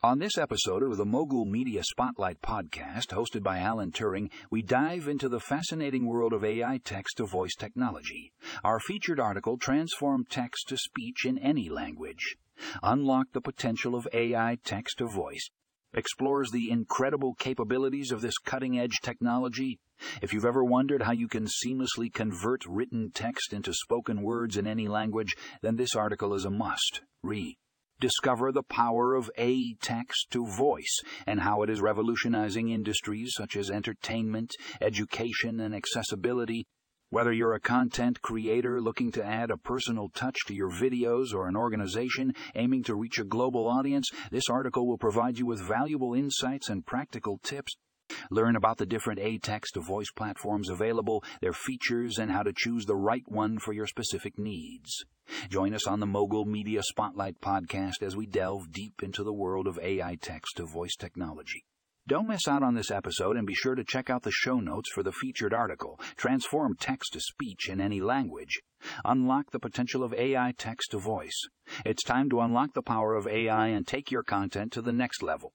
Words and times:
On 0.00 0.20
this 0.20 0.38
episode 0.38 0.84
of 0.84 0.96
the 0.96 1.04
Mogul 1.04 1.44
Media 1.44 1.82
Spotlight 1.82 2.40
podcast, 2.40 3.08
hosted 3.08 3.42
by 3.42 3.58
Alan 3.58 3.90
Turing, 3.90 4.30
we 4.48 4.62
dive 4.62 5.08
into 5.08 5.28
the 5.28 5.40
fascinating 5.40 6.06
world 6.06 6.32
of 6.32 6.44
AI 6.44 6.78
text 6.84 7.16
to 7.16 7.26
voice 7.26 7.56
technology. 7.56 8.30
Our 8.62 8.78
featured 8.78 9.18
article, 9.18 9.58
Transform 9.58 10.24
Text 10.24 10.68
to 10.68 10.76
Speech 10.76 11.24
in 11.26 11.36
Any 11.36 11.68
Language. 11.68 12.36
Unlock 12.80 13.32
the 13.32 13.40
potential 13.40 13.96
of 13.96 14.06
AI 14.12 14.58
text 14.62 14.98
to 14.98 15.08
voice. 15.08 15.50
Explores 15.92 16.52
the 16.52 16.70
incredible 16.70 17.34
capabilities 17.34 18.12
of 18.12 18.20
this 18.20 18.38
cutting 18.38 18.78
edge 18.78 19.00
technology. 19.02 19.80
If 20.22 20.32
you've 20.32 20.44
ever 20.44 20.62
wondered 20.62 21.02
how 21.02 21.12
you 21.12 21.26
can 21.26 21.46
seamlessly 21.46 22.14
convert 22.14 22.64
written 22.66 23.10
text 23.12 23.52
into 23.52 23.74
spoken 23.74 24.22
words 24.22 24.56
in 24.56 24.64
any 24.64 24.86
language, 24.86 25.34
then 25.60 25.74
this 25.74 25.96
article 25.96 26.34
is 26.34 26.44
a 26.44 26.50
must 26.50 27.00
read. 27.20 27.56
Discover 28.00 28.52
the 28.52 28.62
power 28.62 29.16
of 29.16 29.28
A 29.38 29.74
text 29.82 30.28
to 30.30 30.46
voice 30.46 31.00
and 31.26 31.40
how 31.40 31.62
it 31.62 31.70
is 31.70 31.80
revolutionizing 31.80 32.68
industries 32.68 33.32
such 33.36 33.56
as 33.56 33.72
entertainment, 33.72 34.54
education, 34.80 35.58
and 35.58 35.74
accessibility. 35.74 36.64
Whether 37.10 37.32
you're 37.32 37.54
a 37.54 37.60
content 37.60 38.22
creator 38.22 38.80
looking 38.80 39.10
to 39.12 39.24
add 39.24 39.50
a 39.50 39.56
personal 39.56 40.10
touch 40.10 40.36
to 40.46 40.54
your 40.54 40.70
videos 40.70 41.34
or 41.34 41.48
an 41.48 41.56
organization 41.56 42.34
aiming 42.54 42.84
to 42.84 42.94
reach 42.94 43.18
a 43.18 43.24
global 43.24 43.66
audience, 43.66 44.08
this 44.30 44.48
article 44.48 44.86
will 44.86 44.98
provide 44.98 45.36
you 45.36 45.46
with 45.46 45.66
valuable 45.66 46.14
insights 46.14 46.68
and 46.68 46.86
practical 46.86 47.40
tips. 47.42 47.74
Learn 48.30 48.54
about 48.54 48.78
the 48.78 48.86
different 48.86 49.18
A 49.18 49.38
text 49.38 49.74
to 49.74 49.80
voice 49.80 50.12
platforms 50.14 50.70
available, 50.70 51.24
their 51.40 51.52
features, 51.52 52.16
and 52.16 52.30
how 52.30 52.44
to 52.44 52.52
choose 52.54 52.84
the 52.84 52.94
right 52.94 53.24
one 53.26 53.58
for 53.58 53.72
your 53.72 53.88
specific 53.88 54.38
needs. 54.38 55.04
Join 55.48 55.74
us 55.74 55.86
on 55.86 56.00
the 56.00 56.06
Mogul 56.06 56.44
Media 56.44 56.82
Spotlight 56.82 57.40
podcast 57.40 58.02
as 58.02 58.16
we 58.16 58.26
delve 58.26 58.72
deep 58.72 59.02
into 59.02 59.22
the 59.22 59.32
world 59.32 59.66
of 59.66 59.78
AI 59.82 60.16
text 60.20 60.56
to 60.56 60.64
voice 60.64 60.96
technology. 60.96 61.64
Don't 62.08 62.28
miss 62.28 62.48
out 62.48 62.62
on 62.62 62.74
this 62.74 62.90
episode 62.90 63.36
and 63.36 63.46
be 63.46 63.54
sure 63.54 63.74
to 63.74 63.84
check 63.84 64.08
out 64.08 64.22
the 64.22 64.30
show 64.30 64.60
notes 64.60 64.90
for 64.90 65.02
the 65.02 65.12
featured 65.12 65.52
article, 65.52 66.00
Transform 66.16 66.74
Text 66.74 67.12
to 67.12 67.20
Speech 67.20 67.68
in 67.68 67.82
Any 67.82 68.00
Language. 68.00 68.62
Unlock 69.04 69.50
the 69.50 69.58
potential 69.58 70.02
of 70.02 70.14
AI 70.14 70.54
text 70.56 70.92
to 70.92 70.98
voice. 70.98 71.38
It's 71.84 72.02
time 72.02 72.30
to 72.30 72.40
unlock 72.40 72.72
the 72.72 72.80
power 72.80 73.14
of 73.14 73.26
AI 73.26 73.66
and 73.66 73.86
take 73.86 74.10
your 74.10 74.22
content 74.22 74.72
to 74.72 74.80
the 74.80 74.92
next 74.92 75.22
level. 75.22 75.52